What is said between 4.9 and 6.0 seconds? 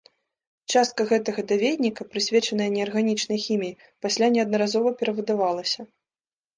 перавыдавалася.